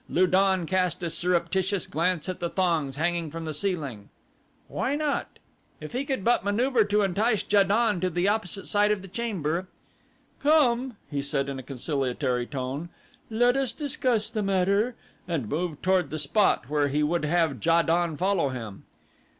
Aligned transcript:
Lu 0.09 0.25
don 0.25 0.65
cast 0.65 1.03
a 1.03 1.11
surreptitious 1.11 1.85
glance 1.85 2.27
at 2.27 2.39
the 2.39 2.49
thongs 2.49 2.95
hanging 2.95 3.29
from 3.29 3.45
the 3.45 3.53
ceiling. 3.53 4.09
Why 4.67 4.95
not? 4.95 5.37
If 5.79 5.93
he 5.93 6.05
could 6.05 6.23
but 6.23 6.43
maneuver 6.43 6.83
to 6.85 7.03
entice 7.03 7.45
Ja 7.47 7.61
don 7.61 7.99
to 8.01 8.09
the 8.09 8.27
opposite 8.27 8.65
side 8.65 8.89
of 8.89 9.03
the 9.03 9.07
chamber! 9.07 9.67
"Come," 10.39 10.97
he 11.11 11.21
said 11.21 11.47
in 11.49 11.59
a 11.59 11.61
conciliatory 11.61 12.47
tone, 12.47 12.89
"let 13.29 13.55
us 13.55 13.71
discuss 13.71 14.31
the 14.31 14.41
matter," 14.41 14.95
and 15.27 15.47
moved 15.47 15.83
toward 15.83 16.09
the 16.09 16.17
spot 16.17 16.67
where 16.67 16.87
he 16.87 17.03
would 17.03 17.25
have 17.25 17.63
Ja 17.63 17.83
don 17.83 18.17
follow 18.17 18.49
him. 18.49 18.85